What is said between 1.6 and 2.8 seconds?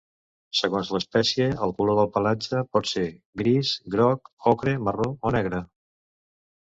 el color del pelatge